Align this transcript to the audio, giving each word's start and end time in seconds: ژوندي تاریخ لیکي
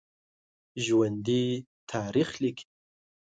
ژوندي 0.83 1.45
تاریخ 1.91 2.29
لیکي 2.43 2.65